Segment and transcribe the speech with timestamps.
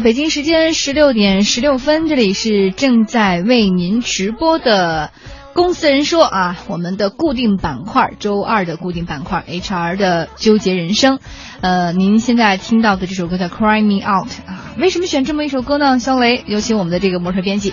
[0.00, 5.10] 北京时间十六点十六分，这里是正在为您直播的
[5.54, 11.18] 《公司人说》啊，我们的固定板块，周二的固定板块 HR 的纠结人生。
[11.62, 15.98] 呃，您现在听到的这首歌叫《Cry Me Out》啊，为什么选这么一首歌呢？
[15.98, 17.72] 肖雷，有请我们的这个模特编辑。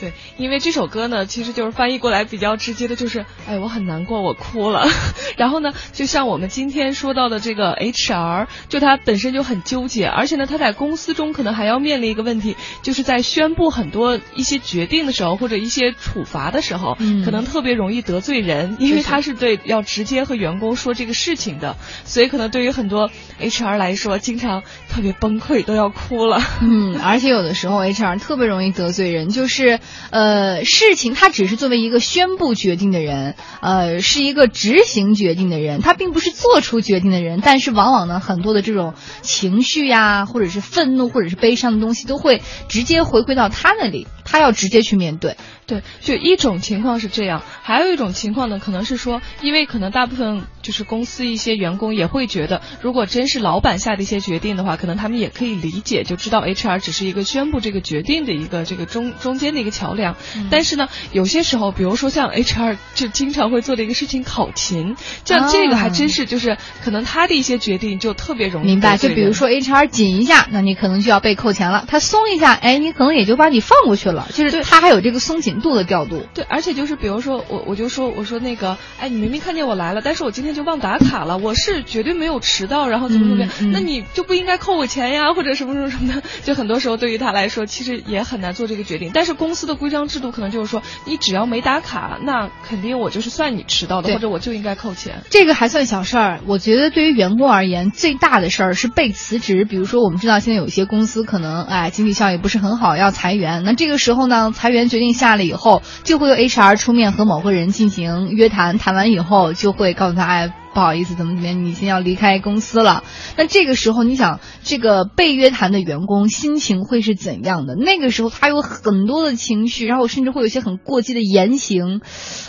[0.00, 4.86] 对，因为这首歌呢，其实就是翻译过来比较直接的，就是哎，我很难过，我哭了。
[5.36, 26.40] 然后呢，就像我们今天说到的这个 HR，就他本身就很纠结，而且呢，他在公司中可能还要面临一个问题，就是在宣布很多一些决定的时候，或者一些处罚的时候，嗯可能特别容易得罪人，因为他是对要直接和员工说这个事情的，所以可能对于很多 HR 来说，经常特别崩溃，都要哭了。
[26.62, 45.36] 嗯，而且有的时候 HR 特别容易得罪人，就是呃，事情他只是作为一个宣布决定的人，呃，是一个执行决定的人，他并不是做出决定的人，但是往往呢，很多的这种情绪呀，或者是愤怒，或者是悲伤的东西，都会直接回归到他那里，他要直接去面对。
[45.66, 60.16] 对，就一种情况是这样，还有一种情况呢，可能是说，因为可能大部分就是公司一些员工也会觉得，如果真是老板下的一些决定的话，可能他们也可以理解，就知道 HR 只是一个宣布这个决定的一个这个中中间的一个桥梁。
[60.50, 74.17] 但是呢，有些时候，比如说像 HR 就经常会做的一个事情考勤，像这个还真是就是可能他的一些决定就特别容易明白，就比如说 HR 紧一下，那你可能就要被扣钱了；他松一下，哎，你可能也就把你放过去了。
[74.32, 76.24] 就是他还有这个松紧度的调度。
[76.34, 89.10] 对，而且就是比如说我我就说我说那个，哎，你明明看见我来了，但是我今天就忘打卡了，我是绝对没有迟到，然后怎么怎么样，嗯嗯那你就不应该扣我钱呀，或者什么什么什么的，就很多时候对于他来说，其实也很难做这个决定。
[89.12, 95.22] 但是公司的规章制度可能就是说，你只要没打卡，那肯定我就是算你迟到的，或者我就应该扣钱。
[95.30, 99.64] 这个还算小事儿，我觉得对于员工而言，最大的事儿是被辞职。
[99.64, 103.62] 比如说，我们知道现在有一些公司可能哎经济效益不是很好，要裁员。
[103.64, 110.50] 那这个时之后呢，裁员决定下来以后，就会由 HR 出面和某个人进行约谈，谈完以后就会告诉他，哎。
[110.78, 113.02] 不好意思，怎么怎么样，你先要离开公司了。
[113.36, 117.74] 那这个时候，你想，这个被约谈的员工心情会是怎样的？
[117.74, 122.00] 那个时候他有很多的情绪，然后甚至会有一些很过激的言行，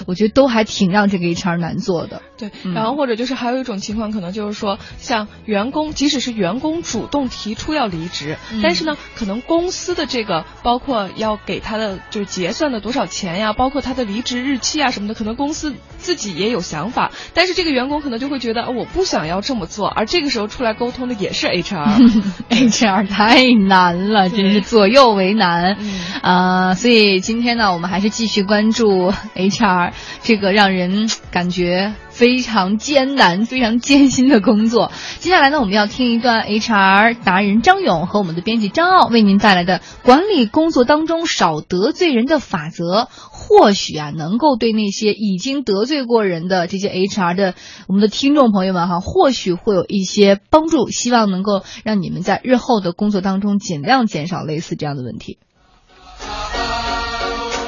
[0.05, 2.21] 我觉得都还挺让这个 HR 难做的。
[2.37, 21.97] 对，嗯然后或者就是还有一种情况，可能就是说，像员工，即使是员工主动提出要离职，嗯但是呢，可能公司的这个包括要给他的就是结算的多少钱呀，包括他的离职日期啊什么的，可能公司自己也有想法，但是这个员工可能就会觉得、哦我不想要这么做，而这个时候出来沟通的也是 HR。
[22.49, 25.77] HR 太难了，真是左右为难。
[25.79, 29.91] 嗯啊、所以今天呢，我们还是继续关注 HR
[30.21, 34.91] 这个让人感觉非常艰难、非常艰辛的工作。
[35.19, 47.53] 接下来呢，我们要听一段 HR 达人张勇和我们的编辑张傲为您带来的管理工作当中少得罪人的法则，或许啊能够对那些已经得罪过人的这些 HR 的
[47.87, 50.89] 我们的听众朋友们哈，或许会有一些帮助。
[50.89, 55.37] 希望能够让你们在日后的工作当中尽量减少类似这样的问题。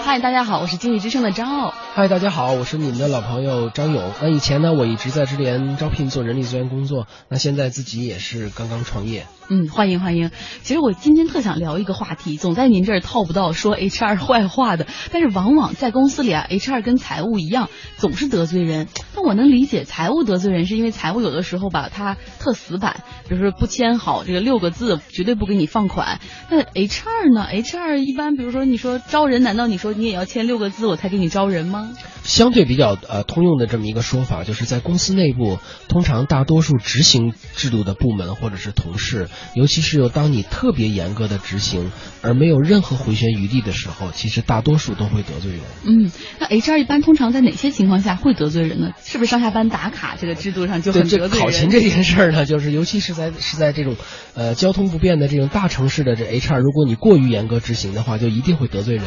[0.03, 1.73] 嗨，大家好，我是经济之声的张傲。
[1.93, 4.13] 嗨，大家好，我是你们的老朋友张勇。
[4.21, 9.25] 那以前呢，我一直在智联招聘做人力资源工作，那现在自己也是刚刚创业。
[9.49, 10.31] 嗯，欢迎欢迎。
[10.61, 18.87] 其实我今天特想聊一个话题，总在您这儿套不到说 HR 坏话的，但是往往在公司里啊，HR 跟财务一样，总是得罪人。
[19.13, 26.21] 但我能理解财务得罪人，是因为财务有的时候吧，他特死板，比如说不签好这个六个字，绝对不给你放款。
[26.49, 31.80] 那 HR 呢？HR 一般，比如说你说招人，难道你说你也要签六个字我才给你招人吗？
[32.23, 41.91] 相对比较呃通用的这么一个说法，就是在公司内部，通常大多数执行制度的部门或者是同事，尤其是有当你特别严格的执行，
[42.21, 45.61] 而没有任何回旋余地的时候，其实大多数都会得罪人。
[45.85, 48.91] 嗯，那 HR 一般通常在哪些情况下会得罪人呢？
[49.03, 51.29] 是不是上下班打卡这个制度上就很得罪人？
[51.31, 53.95] 这考勤这件事儿呢，就是尤其是在是在这种
[54.35, 59.05] 呃交通不便的这种大城市的这 HR，如果你过于严格执行的话，就一定会得罪人。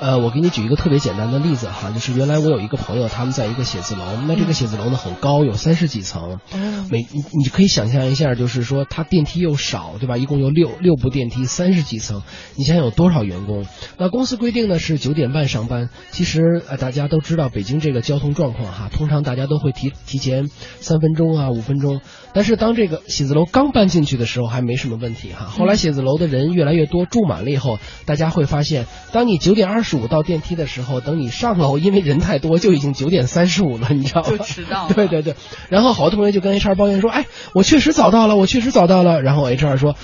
[0.00, 10.16] 呃，我给你举一个特别简单的例子哈，就是原来我有一个朋友，他们在一个写字楼，那这个写字楼呢很高，有三十几层，哦每你你可以想象一下，就是说它电梯又少，对吧？
[10.16, 12.22] 一共有六六部电梯，三十几层，
[12.56, 13.66] 你想想有多少员工？
[13.98, 20.48] 那公司规定呢是九点半上班，其实呃大家都知道北京这个交通状况哈，通常大家都会提提前
[20.80, 22.00] 三分钟啊五分钟，
[22.32, 29.89] 但是当这个写字楼刚搬进去的时候还没什么问题哈，后来写字楼的人越来越多，住满了以后，大家会发现，当你九点二十。
[29.90, 34.28] 十五到电梯的时候，等你上楼，因为人太多，就已经九点三十五了，你知道吗？
[34.30, 34.86] 就迟到。
[34.94, 35.34] 对对对，
[35.68, 39.96] 然后好多同学就跟 HR 抱怨说：“哎，我确实早到了，我确实早到了。”然后 HR 说：“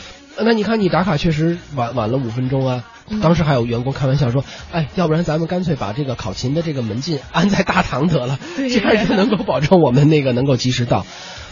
[0.42, 2.84] 那你看你打卡确实晚晚了五分钟啊。”
[3.22, 11.06] 当时还有员工开玩笑说：“哎，要不然咱们干脆把这个考勤的这个门禁安在大堂得了，这样就能够保证我们那个能够及时到。”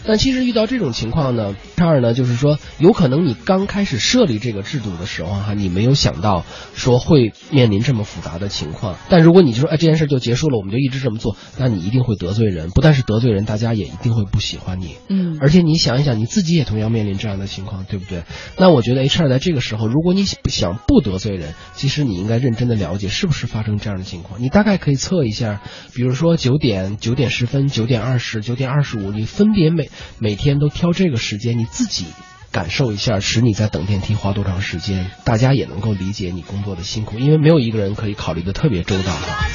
[0.06, 8.96] 但其实遇到这种情况呢，第二呢，就是说有可能你刚开始设立这个制度的时候哈，你没有想到说会面临这么复杂的情况。
[9.08, 14.96] 但如果你就说哎这件事就结束了，我们就一直这么做，那你一定会得罪人，不但是得罪人，大家也一定会不喜欢你。
[15.08, 18.24] 嗯，而且你想一想，你自己也同样面临这样的情况，对不对？
[18.58, 24.42] 那我觉得 HR 在这个时候，如果你想不得罪人，其实你应该认真的了解是不是发生这样的情况。
[24.42, 25.62] 你大概可以测一下，
[25.94, 29.88] 比如说九点、九点十分、九点二十、九点二十五，你分别每
[30.18, 32.06] 每天都挑这个时间，你自己
[32.50, 39.46] 感受一下，使你在等电梯花多长时间，大家也能够理解你工作的辛苦，因为没有一个人可以考虑的特别周到哈。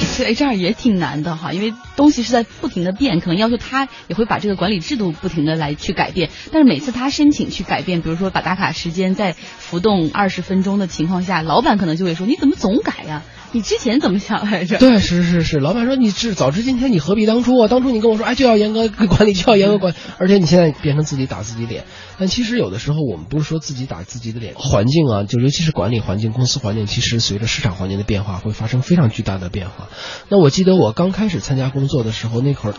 [0.00, 6.28] 其实 HR 也挺难的哈，因为东西是在不停的变，可能要求他也会把这个管理制度不停的来去改变。
[6.52, 13.22] 但是每次他申请去改变，比如说把打卡时间在浮动二十分钟的情况下，老板可能就会说：“你怎么总改呀？
[13.52, 17.68] 你之前怎么想来着？”对，是是是，老板说：“你是早知今天你何必当初啊？
[17.68, 21.84] 当初你跟我说，哎，就要严格管理，就要严格管，而且你现在变成自己打自己脸。”
[22.18, 29.88] 但其实有的时候我们不是说自己打自己的脸，环境啊，就尤其是管理环境、公司环境，其实随着市场环境的变化会发生非常巨大的变化。
[30.28, 32.74] 那我记得我刚开始参加工作的时候，那会儿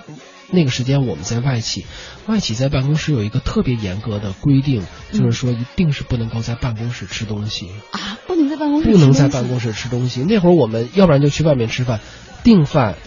[0.51, 1.85] 那个时间我们在外企，
[2.27, 10.21] 外企在办公室有一个特别严格的规定，就是说一定是不能够在办公室吃东西啊，不能在办公室不能在办公室吃东西。
[10.23, 11.99] 那会儿我们要不然就去外面吃饭，
[12.43, 12.97] 订饭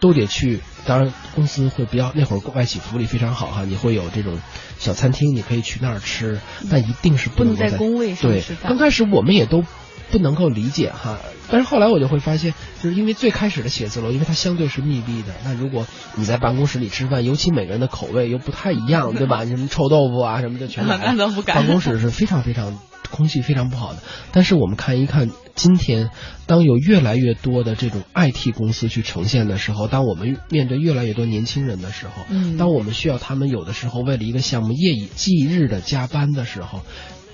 [0.00, 0.60] 都得去。
[0.86, 4.38] 当然，公司会比较那会儿外企福利非常好哈，你会有这种
[4.78, 6.40] 小餐厅，你可以去那儿吃，
[6.70, 8.68] 但一定是不能在工位上对吃，饭。
[8.68, 9.64] 刚开始我们也都
[10.10, 11.18] 不能够理解哈，
[11.50, 19.44] 但是后来我就会发现，就是因为最开始的写字楼，因为它相对是密闭的，那如果你在办公室里吃饭，尤其每个人的口味又不太一样， 对吧？
[19.44, 21.56] 什么臭豆腐啊什么的全来那都不敢。
[21.56, 22.78] 办公室是非常非常
[23.10, 24.00] 空气非常不好的。
[24.32, 26.10] 但是我们看一看今天，
[26.46, 36.82] 当有越来越多的这种 IT 公司去呈现的时候，当我们面对越来越多年轻人的时候，嗯，当我们需要他们有的时候为了一个项目夜以继日的加班的时候。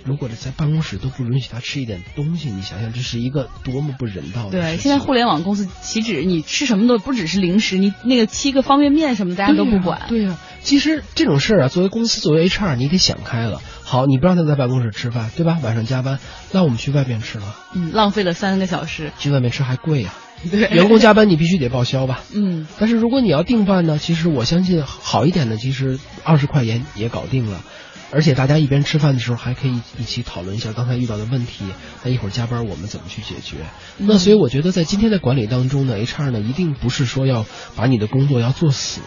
[0.04, 10.02] 如果在办公室都不允许他吃一点东西，你想想这是一个多么不人道的对，现在互联网公司岂止你吃什么都不只是零食，你那个七个方便面什么大家都不管。
[10.08, 13.60] 对呀、啊，其实这种事儿啊，作为公司作为 HR，你得想开了。
[13.82, 15.58] 好，你不让他在办公室吃饭，对吧？
[15.62, 16.18] 晚上加班，
[16.52, 17.56] 那我们去外面吃了。
[17.74, 19.12] 嗯，浪费了三个小时。
[19.18, 20.48] 去外面吃还贵呀、啊。
[20.50, 22.22] 对，员工加班你必须得报销吧？
[22.32, 22.66] 嗯。
[22.78, 27.62] 但是如果你要订饭呢，其实我相信好一点的，其实二十块钱也搞定了。
[28.12, 31.64] 而且大家一边吃饭的时候还可以一起讨论一下刚才遇到的问题，
[32.04, 33.58] 那一会儿加班我们怎么去解决？
[33.98, 37.46] 嗯、那所以我觉得在今天的管理当中呢，HR 呢一定不是说要
[37.76, 39.00] 把你的工作要做死，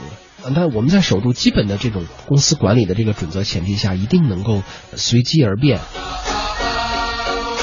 [0.55, 4.63] 但我们在守住基本的这种公司管理的这个准则前提下，一定能够
[4.93, 5.79] 随机而变。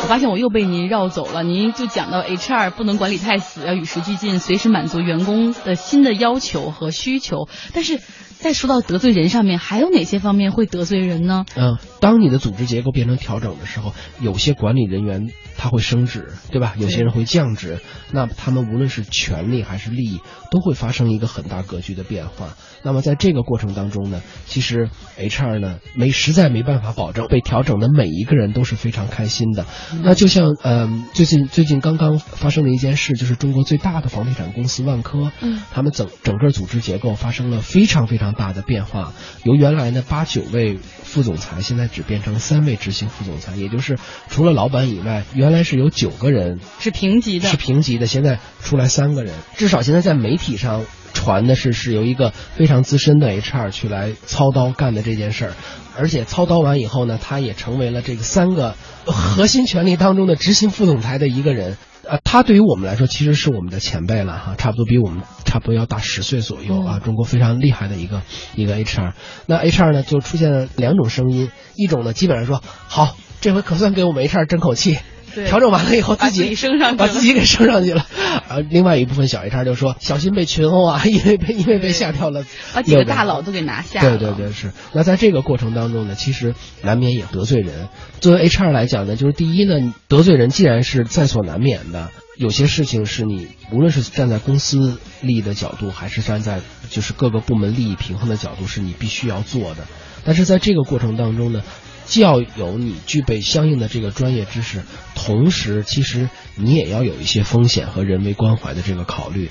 [0.03, 7.49] 我发现我又被您绕走了，您就讲到 HR 不能管理太死，要与时俱进，随时满足员工的新的要求和需求。
[7.73, 8.01] 但是
[8.41, 11.45] 再说到得罪人上面，还有哪些方面会得罪人呢？
[11.57, 16.75] 嗯，当你的组织结构变成调整的时候，有些管理人员他会升职，对吧？
[16.79, 17.81] 有些人会降职，
[18.13, 20.21] 那他们无论是权利还是利益，
[20.51, 22.57] 都会发生一个很大格局的变化。
[22.83, 29.67] 那么在这个过程当中呢，其实 HR 呢没实在没办法保证被调整的每一个人都是非常开心的。
[30.03, 39.13] 那就像嗯，最近最近刚刚发生的一件事，就是中国最大的房地产公司万科，嗯，他们整整个组织结构发生了非常非常大的变化，
[39.45, 50.85] 由原来的八九位副总裁，现在只变成三位执行副总裁，也就是除了老板以外，原来是有九个人是平级的，是平级的，现在出来三个人，至少现在在媒体上。
[51.13, 55.53] 传的是是由一个非常资深的 HR 去来操刀干的这件事儿，
[55.99, 61.77] 而且操刀完以后呢，他也成为了这个三个核心权力当中的执行副总裁的一个人。
[62.11, 68.23] 啊，他对于我们来说其实是我们的前辈了哈，差不多比我们差不多要大十岁左右啊，中国非常厉害的一个
[68.57, 69.13] 一个 HR。
[69.47, 74.99] 那 HR 呢就出现了两种声音，一种呢基本上说好，这回可算给我们 HR 争口气。
[75.47, 78.07] 调整完了以后，自己升上，把自己给升上去了。
[78.49, 82.45] 啊，另外一部分小 HR 就说小心被群殴啊，因为被因为被吓掉了，
[82.75, 84.19] 把几个大佬都给拿下了。
[84.19, 84.73] 对对对，是。
[84.93, 87.89] 那在这个过程当中呢，其实难免也得罪人。
[88.21, 96.61] 作为 HR 来讲呢，就是第一呢，得罪人既然是在所难免的，有些事情是你无论是站在公司利益的角度，还是站在
[96.91, 99.87] 就是各个部门利益平衡的角度，是你必须要做的。
[100.25, 101.63] 但是在这个过程当中呢。
[102.11, 104.83] 既要有你具备相应的这个专业知识，
[105.15, 109.49] 同时其实你也要有一些风险和人为关怀的这个考虑。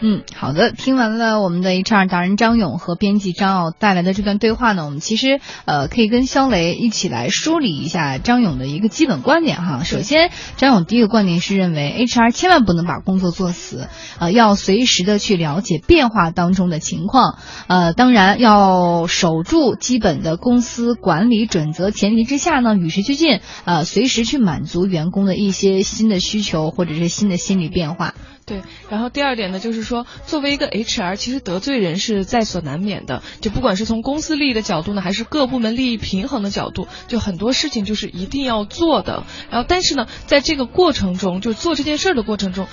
[0.00, 0.70] 嗯，好的。
[0.70, 9.82] 听完了我们的 HR 达人张勇和编辑张奥带来的这段对话呢，我们其实呃可以跟肖雷一起来梳理一下张勇的一个基本观点哈。
[9.82, 13.88] 首先，张勇第一个观点是认为 HR 千万不能把工作做死，
[14.20, 28.14] 呃，要随时的去了解变化当中的情况，呃，当然要守住基本的公司管理准则前提之下呢，与时俱进，呃，随时去满足员工的一些新的需求或者是新的心理变化。
[28.48, 33.22] 对，然后第二点呢，就是说，作为一个 HR，其实得罪人是在所难免的。
[33.42, 39.24] 就不管是从公司利益的角度呢，还是各部门利益平衡的角度，就很多事情就是一定要做的。
[39.50, 42.66] 然后，但是呢，在这个过程中，就做这件事儿的过程中，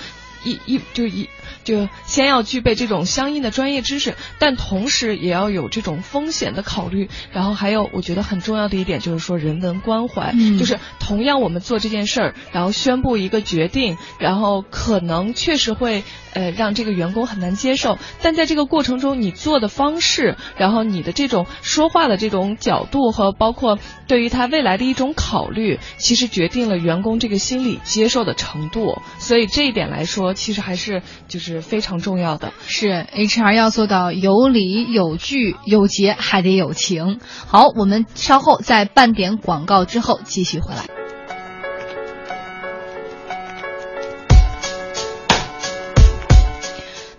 [0.46, 1.28] 一一就一。
[1.64, 7.10] 就先要具备这种相应的专业知识，但同时也要有这种风险的考虑。
[7.32, 29.02] 然后还有，我觉得很重要的一点就是说人文关怀，就是同样我们做这件事儿，然后宣布一个决定，然后可能确实会呃让这个员工很难接受，但在这个过程中你做的方式，然后你的这种说话的这种角度和包括对于他未来的一种考虑，其实决定了员工这个心理接受的程度。
[29.18, 31.56] 所以这一点来说，其实还是就是。
[31.66, 37.20] 非常重要的是，HR 要做到有理有据有节，还得有情。
[37.48, 41.05] 好，我们稍后在半点广告之后继续回来。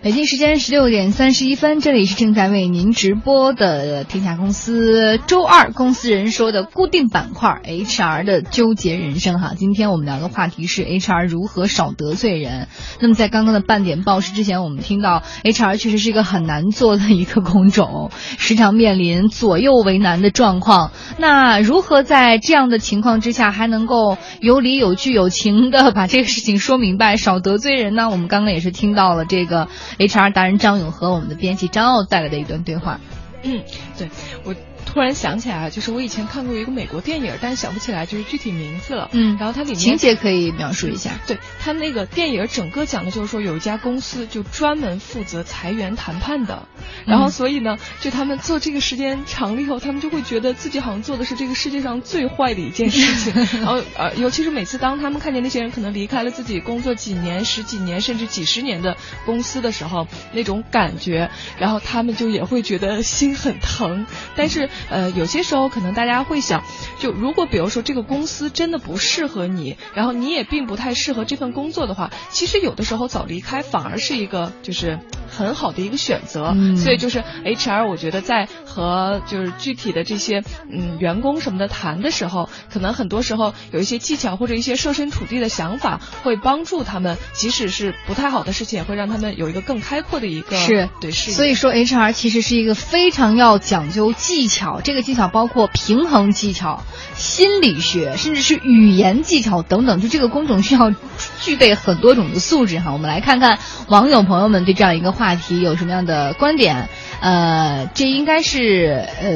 [0.07, 9.51] 北京时间十六点三十一分，这里是正在为您直播的天下公司周二公司人说的固定板块 HR 的纠结人生哈。
[9.57, 12.69] 今天我们聊的话题是 HR 如何少得罪人。
[13.01, 18.09] 那么在刚刚的半点报时之前，我们听到 HR 确实是一个很难做的一个工种，
[18.39, 20.91] 时常面临左右为难的状况。
[21.17, 28.09] 那如何在这样的情况之下，还能够有理有据有情的把这个事情说明白，少得罪人呢？
[28.09, 29.67] 我们刚刚也是听到了这个。
[29.97, 32.99] HR 达人张勇和我们的编辑张奥带来的一段对话。
[33.43, 33.61] 嗯，
[33.97, 34.09] 对
[34.43, 34.53] 我。
[34.87, 39.09] 突然想起来啊，就是我以前看过一个美国电影，但是想不起来就是具体名字了。
[39.11, 41.11] 嗯，然后它里面情节可以描述一下。
[41.27, 46.67] 对，它那个电影整个讲的就是说有一家公司就专门负责裁员谈判的，
[47.05, 53.33] 然后所以呢，就他们做这个时间长了以后，他们就会觉得自己好像做的是这个世界上最坏的一件事情。
[53.61, 61.29] 然后呃，尤其是每次当他们看见那些人可能离开了自己工作几年、十几年甚至几十年的公司的时候，那种感觉，
[61.59, 64.05] 然后他们就也会觉得心很疼。
[64.35, 65.67] 但是呃，有些时候。
[65.77, 66.63] 可能大家会想，
[66.97, 76.55] 就如果比如说这个公司真的不适合你，然后你也并不太适合这份工作的话，其实有的时候早离开反而是一个就是很好的一个选择。
[76.77, 91.31] 所以就是 HR，我觉得在和就是具体的这些嗯员工什么的谈的时候，可能很多时候有一些技巧或者一些设身处地的想法，会帮助他们，即使是不太好的事情，也会让他们有一个更开阔的一个是对是。
[91.31, 95.27] 所以说 HR 其实是一个非常要讲究技巧，这个技巧。
[95.27, 96.83] 包括平衡技巧、
[97.15, 100.93] 心理学，甚至是语言技巧等等，就这个工种需要
[101.41, 102.91] 具备很多种的素质哈。
[102.93, 106.89] 我们来看看网友朋友们对这样一个话题有什么样的观点。
[107.19, 109.29] 呃，这应该是呃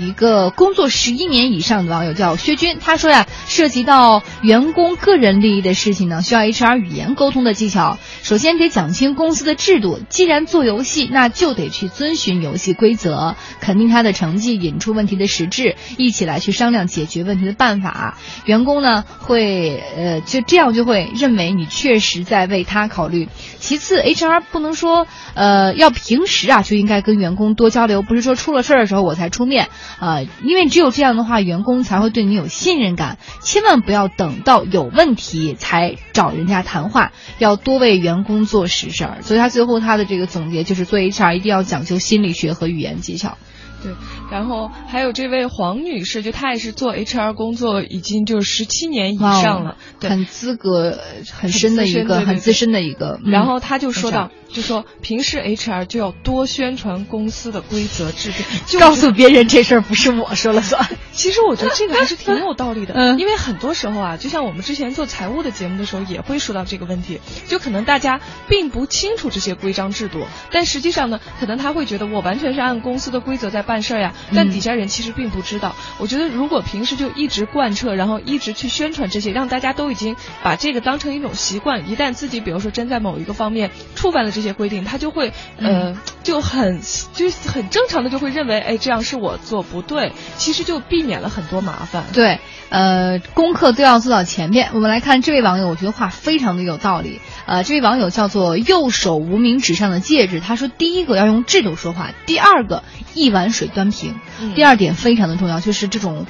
[0.00, 7.98] 一个工作十一年以上的网友叫薛军，他说呀，涉及到员工个人利益的事情呢，需要 HR 语言沟通的技巧。
[8.22, 18.18] 首先得讲清公司的制度，既然做游戏，那就得去遵循游戏规则，肯定他的成绩，引出问题的实质，一起来去商量解决问题的办法。
[18.44, 23.28] 员工呢会呃就这样就会认为你确实在为他考虑。
[23.58, 27.21] 其次，HR 不能说呃要平时啊就应该跟。
[27.22, 29.68] 员工多交流，不是说出了事儿的时候我才出面
[30.00, 33.18] 啊，因为只有这样的话，员工才会对你有信任感。
[33.40, 39.22] 千万不要等到有问题才找人家谈话，要多为员工做实事儿。
[39.22, 43.38] 所以他最后他的这个总结就是，做 HR 一定要讲究心理学和语言技巧。
[43.82, 43.92] 对，
[44.30, 51.00] 然后还有这位黄女士，就她也是做 HR 工作，已经就是十七年以上了，对很资格
[51.32, 53.18] 很深的一个，很资深的一个。
[53.24, 60.86] 然后她就说到，就说平时 HR 就要多宣传公司的规则制定，就告诉别人这事儿不是我说了算。
[61.12, 75.74] 其实我觉得这个还是挺有道理的， 嗯因为很多时候啊，就像我们之前做财务的节目的时候，也会说到这个问题，就可能大家并不清楚这些规章制度，但实际上呢，可能他会觉得我完全是按公司的规则在办事儿呀，但底下人其实并不知道。
[75.98, 86.80] 我觉得如果平时就一直贯彻，然后一直去宣传这些，让大家都已经把这个当成一种习惯，一旦自己比如说真在某一个方面触犯了这些规定，他就会呃就很
[87.14, 92.04] 就很正常的就会认为，哎，这样是我做不对，其实就避免了很多麻烦。
[92.12, 94.70] 对，呃，功课都要做到前面。
[94.74, 97.20] 我们来看这位网友，我觉得话非常的有道理。
[97.46, 102.82] 呃，这位网友叫做右手无名指上的戒指，他说，第一个要用制度说话，第二个
[103.14, 106.26] 一碗水端平，嗯第二点非常的重要，就是这种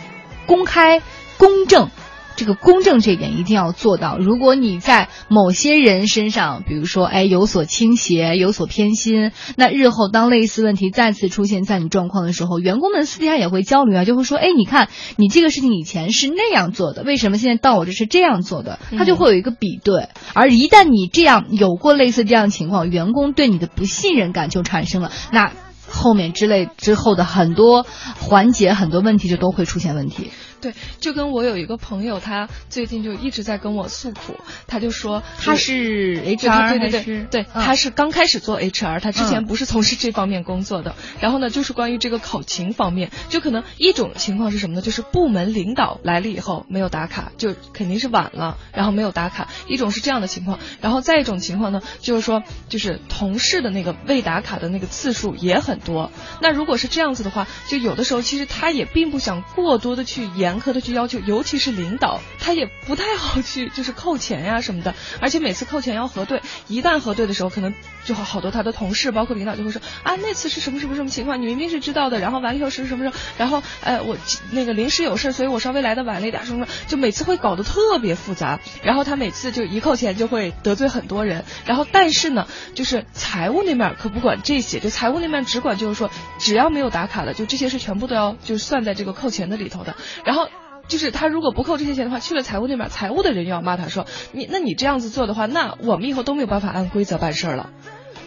[0.47, 1.03] 公开、
[1.39, 1.91] 公正。
[2.37, 4.19] 这个公正这一点一定要做到。
[4.19, 18.79] 如果你在某些人身上，比如说，哎，有所倾斜、有所偏心，那日后当类似问题再次出现在你状况的时候，员工们私底下也会交流啊，就会说，哎，你看你这个事情以前是那样做的，为什么现在到我这是这样做的？
[18.97, 20.09] 他就会有一个比对。
[20.35, 25.53] 而一旦你这样有过类似这样情况，员工对你的不信任感就产生了，那
[25.89, 27.85] 后面之类之后的很多
[28.19, 30.31] 环节、很多问题就都会出现问题。
[30.63, 34.39] 对，就跟我有一个朋友，他最近就一直在跟我诉苦，
[34.69, 40.95] 他就说他是 HR 对对对对，嗯他是刚开始做 HR，他之前嗯不是从事这方面工作的。
[41.21, 44.83] 然后呢，就是关于这个考勤方面，就可能一种情况是什么呢？
[44.83, 49.49] 就是部门领导来了以后没有打卡，就肯定是晚了，然后没有打卡。
[49.67, 56.13] 一种是这样的情况，然后再一种情况呢，就是说就是同事的那个未打卡的那个次数也很多。
[56.41, 74.17] 那如果是这样子的话，就有的时候其实他也并不想过多的去严苛的去要求，尤其是领导，他也不太好去就是扣钱呀什么的，而且每次扣钱要核对，一旦核对的时候，可能就好好多他的同事，包括领导就会说啊那次是什么什么什么情况，你明明是知道的，然后完了以后是什么什么，然后呃我
[74.51, 90.49] 那个临时有事，所以我稍微来的晚了一点，什么什么，就每次会搞得特别复杂，然后他每次就一扣钱就会得罪很多人，然后但是呢，就是财务那面可不管这些，就财务那面只管就是说只要没有打卡的，就这些是全部都要就算在这个扣钱的里头的，然后。
[90.89, 97.71] 就是他如果不扣这些钱的话，去了财务那边，财务的人又要骂他说你，那你这样子做的话，那我们以后都没有办法按规则办事儿了。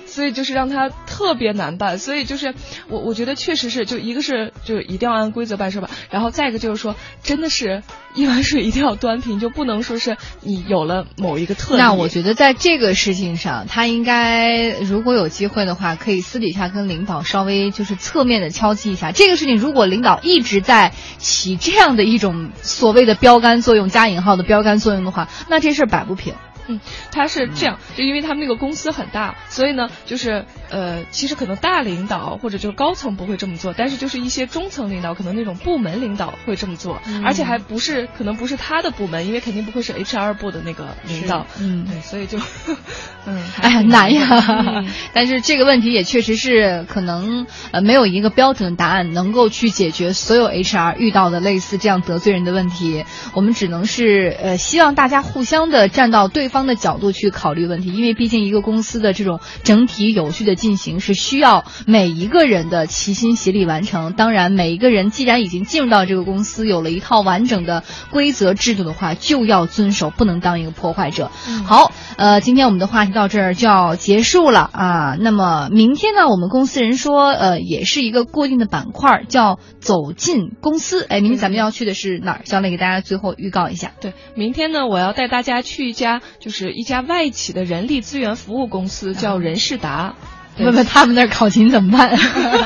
[0.06, 2.54] 所以就是让他特别难办，所以就是
[2.90, 11.78] 我我觉得确实是，就一个是就一定要按规则办事吧，然后再一个就是说，真的是一碗水一定要端平，就不能说是你有了某一个特。
[11.78, 19.58] 那我觉得在这个事情上，他应该如果有机会的话，可以私底下跟领导稍微就是侧面的敲击一下这个事情。
[19.58, 26.36] 如果领导一直在起这样的一种所谓的标杆作用（加引号的标杆作用）的话，那这事摆不平。
[26.68, 26.80] 嗯，
[27.12, 37.24] 他是这样，就因为他们那个公司很大，所以呢，就是呃，其实可能大领导或者就是高层不会这么做，但是就是一些中层领导，可能那种部门领导会这么做，嗯。
[37.26, 41.86] 而且还不是可能不是他的部门，因为肯定不会是 HR 部的那个领导，嗯。
[41.86, 42.38] 对，所以就，
[43.26, 44.28] 嗯，哎呀，难呀！
[44.50, 44.88] 嗯。
[45.14, 53.06] 但是这个问题也确实是可能呃没有一个标准的答案能够去解决所有 HR 遇到的类似这样得罪人的问题。
[53.34, 64.14] 我们只能是呃希望大家互相的站到对方的角度去考虑问题，因为毕竟一个公司的这种整体有序的进行是需要每一个人的齐心协力完成。
[64.14, 71.30] 当然，每一个人既然已经进入到这个公司，有了一套完整的规则制度的话，就要遵守，不能当一个破坏者。
[71.66, 75.18] 好，呃，今天我们的话题到这儿就要结束了啊。
[75.20, 81.04] 那么明天呢，我们公司人说，呃，也是一个固定的板块，叫走进公司。
[81.04, 82.42] 哎，明天咱们要去的是哪儿？
[82.46, 83.92] 小磊给大家最后预告一下。
[84.00, 90.14] 对，明天呢，我要带大家去一家就是一家外企的人力资源服务公司，叫人事达。
[90.60, 92.16] 问问他们那儿考勤怎么办？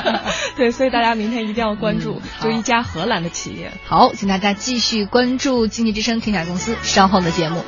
[0.57, 3.71] 对，所以大家明天一定要关注，嗯就一家荷兰的企业。
[3.85, 7.63] 好，请大家继续关注经济之声天下公司稍后的节目。